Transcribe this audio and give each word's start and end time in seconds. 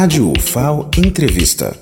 Rádio 0.00 0.30
UFAO 0.30 0.88
Entrevista. 0.96 1.76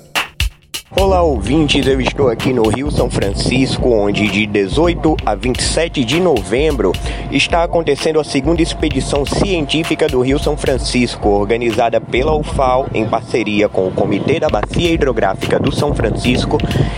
Olá, 0.89 1.21
ouvintes. 1.21 1.85
Eu 1.85 2.01
estou 2.01 2.29
aqui 2.29 2.51
no 2.51 2.67
Rio 2.67 2.89
São 2.89 3.11
Francisco, 3.11 3.91
onde 3.91 4.27
de 4.27 4.47
18 4.47 5.17
a 5.23 5.35
27 5.35 6.03
de 6.03 6.19
novembro 6.19 6.93
está 7.31 7.63
acontecendo 7.63 8.19
a 8.19 8.23
segunda 8.23 8.59
expedição 8.59 9.23
científica 9.23 10.07
do 10.07 10.21
Rio 10.21 10.39
São 10.39 10.57
Francisco, 10.57 11.29
organizada 11.29 12.01
pela 12.01 12.35
UFAO 12.35 12.87
em 12.91 13.07
parceria 13.07 13.69
com 13.69 13.87
o 13.87 13.91
Comitê 13.91 14.39
da 14.39 14.49
Bacia 14.49 14.89
Hidrográfica 14.89 15.59
do 15.59 15.71
São 15.71 15.93
Francisco 15.93 16.57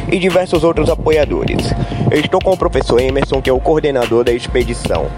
e 0.09 0.17
diversos 0.17 0.63
outros 0.63 0.89
apoiadores. 0.89 1.67
Eu 2.09 2.21
estou 2.21 2.39
com 2.39 2.54
o 2.54 2.57
professor 2.57 2.97
Emerson, 3.01 3.41
que 3.41 3.49
é 3.49 3.54
o 3.54 3.59
coordenador 3.59 4.23
da 4.23 4.31
expedição. 4.31 5.09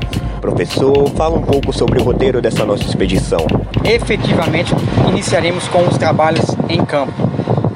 Professor, 0.42 1.08
fala 1.12 1.38
um 1.38 1.44
pouco 1.44 1.72
sobre 1.72 2.02
o 2.02 2.04
roteiro 2.04 2.42
dessa 2.42 2.66
nossa 2.66 2.84
expedição. 2.84 3.46
Efetivamente, 3.84 4.74
iniciaremos 5.08 5.68
com 5.68 5.88
os 5.88 5.98
trabalhos 6.00 6.44
em 6.68 6.84
campo. 6.84 7.14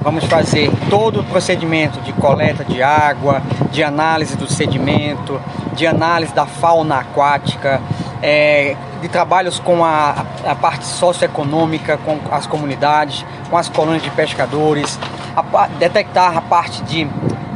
Vamos 0.01 0.25
fazer 0.25 0.71
todo 0.89 1.19
o 1.19 1.23
procedimento 1.23 1.99
de 2.01 2.11
coleta 2.13 2.65
de 2.65 2.81
água, 2.81 3.43
de 3.71 3.83
análise 3.83 4.35
do 4.35 4.51
sedimento, 4.51 5.39
de 5.73 5.85
análise 5.85 6.33
da 6.33 6.47
fauna 6.47 6.97
aquática, 6.97 7.79
é, 8.21 8.75
de 8.99 9.09
trabalhos 9.09 9.59
com 9.59 9.85
a, 9.85 10.25
a, 10.43 10.55
parte 10.55 10.85
socioeconômica, 10.85 11.97
com 11.97 12.17
as 12.31 12.47
comunidades, 12.47 13.23
com 13.47 13.57
as 13.57 13.69
colônias 13.69 14.01
de 14.01 14.09
pescadores, 14.09 14.99
a, 15.35 15.67
detectar 15.67 16.35
a 16.35 16.41
parte 16.41 16.81
de 16.83 17.07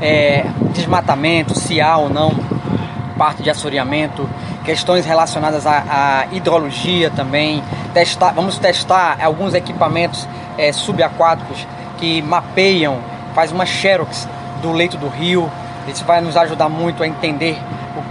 é, 0.02 0.46
desmatamento, 0.72 1.58
se 1.58 1.82
há 1.82 1.98
ou 1.98 2.10
não 2.10 2.32
parte 3.18 3.44
de 3.44 3.50
assoreamento, 3.50 4.28
questões 4.70 5.04
relacionadas 5.04 5.66
à, 5.66 5.84
à 5.90 6.28
hidrologia 6.32 7.10
também. 7.10 7.64
Testar, 7.92 8.34
vamos 8.34 8.60
testar 8.60 9.18
alguns 9.20 9.56
equipamentos 9.56 10.28
é, 10.60 10.72
subaquáticos 10.72 11.66
que 11.98 12.22
mapeiam, 12.22 13.00
faz 13.34 13.52
uma 13.52 13.66
xerox 13.66 14.30
do 14.62 14.72
leito 14.72 14.96
do 14.96 15.08
rio. 15.08 15.50
Isso 15.88 16.06
vai 16.06 16.22
nos 16.22 16.38
ajudar 16.38 16.70
muito 16.70 17.02
a 17.02 17.08
entender 17.08 17.58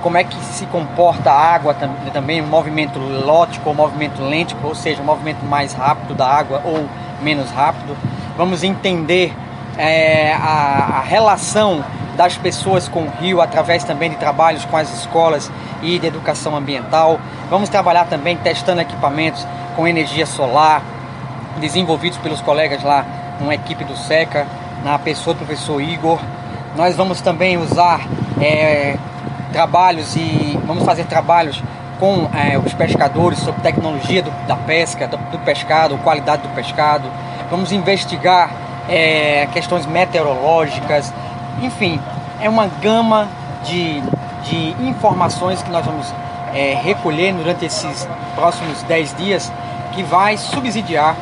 como 0.02 0.16
é 0.16 0.24
que 0.24 0.34
se 0.46 0.66
comporta 0.66 1.30
a 1.30 1.54
água 1.54 1.76
também, 2.12 2.40
o 2.40 2.46
movimento 2.46 2.98
lótico 2.98 3.68
ou 3.68 3.74
movimento 3.74 4.20
lêntico, 4.20 4.66
ou 4.66 4.74
seja, 4.74 5.00
o 5.00 5.04
movimento 5.04 5.44
mais 5.44 5.72
rápido 5.72 6.12
da 6.12 6.26
água 6.26 6.60
ou 6.64 6.88
menos 7.22 7.52
rápido. 7.52 7.96
Vamos 8.36 8.64
entender 8.64 9.32
é, 9.76 10.32
a, 10.32 10.98
a 10.98 11.00
relação 11.02 11.84
das 12.18 12.36
pessoas 12.36 12.88
com 12.88 13.04
o 13.04 13.10
rio 13.20 13.40
através 13.40 13.84
também 13.84 14.10
de 14.10 14.16
trabalhos 14.16 14.64
com 14.64 14.76
as 14.76 14.92
escolas 14.92 15.48
e 15.80 16.00
de 16.00 16.06
educação 16.08 16.56
ambiental. 16.56 17.20
Vamos 17.48 17.68
trabalhar 17.68 18.06
também 18.06 18.36
testando 18.36 18.80
equipamentos 18.80 19.46
com 19.76 19.86
energia 19.86 20.26
solar, 20.26 20.82
desenvolvidos 21.60 22.18
pelos 22.18 22.40
colegas 22.40 22.82
lá, 22.82 23.06
uma 23.40 23.54
equipe 23.54 23.84
do 23.84 23.96
SECA, 23.96 24.48
na 24.82 24.98
pessoa 24.98 25.32
do 25.32 25.46
professor 25.46 25.80
Igor. 25.80 26.18
Nós 26.76 26.96
vamos 26.96 27.20
também 27.20 27.56
usar 27.56 28.00
é, 28.40 28.96
trabalhos 29.52 30.16
e 30.16 30.58
vamos 30.66 30.82
fazer 30.82 31.04
trabalhos 31.04 31.62
com 32.00 32.28
é, 32.34 32.58
os 32.58 32.74
pescadores 32.74 33.38
sobre 33.38 33.60
tecnologia 33.60 34.22
do, 34.22 34.30
da 34.48 34.56
pesca, 34.56 35.06
do, 35.06 35.16
do, 35.16 35.38
pescado, 35.38 35.96
qualidade 35.98 36.42
do 36.42 36.48
pescado. 36.48 37.08
Vamos 37.48 37.70
investigar 37.70 38.50
é, 38.88 39.46
questões 39.52 39.86
meteorológicas, 39.86 41.12
enfim, 41.62 42.00
é 42.40 42.48
uma 42.48 42.66
gama 42.66 43.28
de, 43.64 44.00
de 44.44 44.88
informações 44.88 45.62
que 45.62 45.70
nós 45.70 45.84
vamos 45.84 46.12
é, 46.54 46.74
recolher 46.82 47.34
durante 47.34 47.64
esses 47.64 48.08
próximos 48.34 48.82
10 48.84 49.16
dias 49.16 49.52
que 49.92 50.02
vai 50.02 50.36
subsidiar 50.36 51.16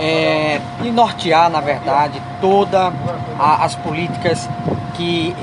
é, 0.00 0.60
e 0.82 0.90
nortear, 0.90 1.50
na 1.50 1.60
verdade, 1.60 2.20
todas 2.40 2.92
as 3.38 3.74
políticas 3.76 4.48
que, 4.94 5.34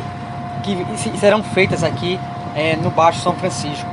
que 0.63 1.17
serão 1.17 1.43
feitas 1.43 1.83
aqui 1.83 2.19
é, 2.55 2.75
no 2.75 2.89
Baixo 2.89 3.19
São 3.19 3.33
Francisco. 3.33 3.87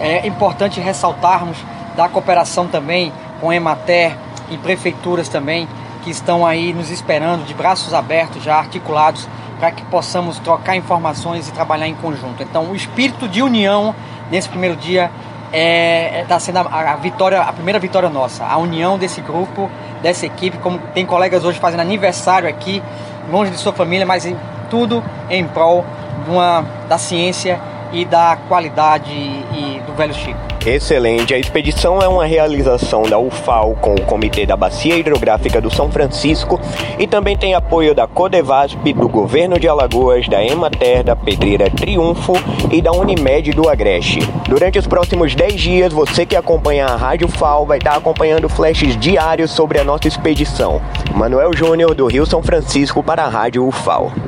É 0.00 0.26
importante 0.26 0.80
ressaltarmos 0.80 1.56
da 1.96 2.08
cooperação 2.08 2.68
também 2.68 3.12
com 3.40 3.52
Emater 3.52 4.16
e 4.50 4.56
prefeituras 4.56 5.28
também 5.28 5.68
que 6.02 6.10
estão 6.10 6.46
aí 6.46 6.72
nos 6.72 6.90
esperando 6.90 7.44
de 7.44 7.52
braços 7.52 7.92
abertos, 7.92 8.42
já 8.42 8.56
articulados, 8.56 9.28
para 9.58 9.70
que 9.70 9.82
possamos 9.84 10.38
trocar 10.38 10.76
informações 10.76 11.48
e 11.48 11.52
trabalhar 11.52 11.88
em 11.88 11.94
conjunto. 11.94 12.42
Então, 12.42 12.64
o 12.70 12.76
espírito 12.76 13.28
de 13.28 13.42
união 13.42 13.94
nesse 14.30 14.48
primeiro 14.48 14.76
dia 14.76 15.10
está 15.46 15.56
é, 15.58 16.24
tá 16.28 16.38
sendo 16.38 16.58
a, 16.58 16.92
a, 16.92 16.96
vitória, 16.96 17.40
a 17.40 17.52
primeira 17.52 17.78
vitória 17.78 18.08
nossa, 18.08 18.44
a 18.44 18.56
união 18.58 18.98
desse 18.98 19.20
grupo, 19.20 19.70
dessa 20.02 20.26
equipe, 20.26 20.58
como 20.58 20.78
tem 20.94 21.06
colegas 21.06 21.44
hoje 21.44 21.58
fazendo 21.58 21.80
aniversário 21.80 22.48
aqui, 22.48 22.82
longe 23.30 23.50
de 23.50 23.56
sua 23.56 23.72
família, 23.72 24.06
mas 24.06 24.26
em, 24.26 24.36
tudo 24.70 25.02
em 25.30 25.46
prol 25.46 25.84
uma, 26.28 26.64
da 26.88 26.98
ciência 26.98 27.60
e 27.92 28.04
da 28.04 28.38
qualidade 28.48 29.12
e 29.12 29.80
do 29.86 29.92
velho 29.94 30.14
Chico. 30.14 30.38
Excelente. 30.66 31.32
A 31.32 31.38
expedição 31.38 32.00
é 32.00 32.08
uma 32.08 32.26
realização 32.26 33.02
da 33.02 33.18
UFAO 33.18 33.74
com 33.76 33.94
o 33.94 34.02
Comitê 34.02 34.44
da 34.44 34.56
Bacia 34.56 34.96
Hidrográfica 34.96 35.60
do 35.60 35.70
São 35.70 35.90
Francisco 35.90 36.60
e 36.98 37.06
também 37.06 37.36
tem 37.36 37.54
apoio 37.54 37.94
da 37.94 38.06
Codevasp, 38.06 38.92
do 38.92 39.08
Governo 39.08 39.58
de 39.58 39.68
Alagoas, 39.68 40.28
da 40.28 40.44
Emater, 40.44 41.04
da 41.04 41.16
Pedreira 41.16 41.70
Triunfo 41.70 42.34
e 42.70 42.82
da 42.82 42.92
Unimed 42.92 43.52
do 43.52 43.68
Agreste. 43.68 44.20
Durante 44.48 44.78
os 44.78 44.86
próximos 44.86 45.34
10 45.34 45.54
dias, 45.54 45.92
você 45.92 46.26
que 46.26 46.36
acompanha 46.36 46.86
a 46.86 46.96
Rádio 46.96 47.28
FAO 47.28 47.64
vai 47.64 47.78
estar 47.78 47.96
acompanhando 47.96 48.48
flashes 48.48 48.96
diários 48.98 49.50
sobre 49.50 49.78
a 49.78 49.84
nossa 49.84 50.08
expedição. 50.08 50.82
Manuel 51.14 51.52
Júnior, 51.54 51.94
do 51.94 52.06
Rio 52.06 52.26
São 52.26 52.42
Francisco, 52.42 53.02
para 53.02 53.24
a 53.24 53.28
Rádio 53.28 53.66
UFAO. 53.66 54.27